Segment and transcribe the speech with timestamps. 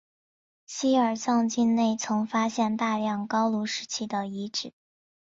[0.65, 4.73] 巴尔藏境内曾发现大量高卢时期的遗址。